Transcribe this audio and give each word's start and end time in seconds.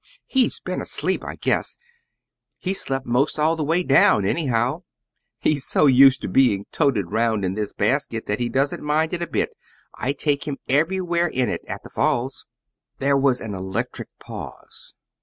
"He's 0.25 0.59
been 0.59 0.81
asleep, 0.81 1.23
I 1.23 1.35
guess. 1.35 1.77
He's 2.59 2.81
slept 2.81 3.05
'most 3.05 3.37
all 3.37 3.55
the 3.55 3.63
way 3.63 3.83
down, 3.83 4.25
anyhow. 4.25 4.81
He's 5.37 5.63
so 5.63 5.85
used 5.85 6.23
to 6.23 6.27
being 6.27 6.65
toted 6.71 7.11
'round 7.11 7.45
in 7.45 7.53
this 7.53 7.71
basket 7.71 8.25
that 8.25 8.39
he 8.39 8.49
doesn't 8.49 8.81
mind 8.81 9.13
it 9.13 9.21
a 9.21 9.27
bit. 9.27 9.53
I 9.93 10.13
take 10.13 10.45
him 10.47 10.57
everywhere 10.67 11.27
in 11.27 11.49
it 11.49 11.61
at 11.67 11.83
the 11.83 11.91
Falls." 11.91 12.47
There 12.97 13.15
was 13.15 13.41
an 13.41 13.53
electric 13.53 14.09
pause. 14.17 14.95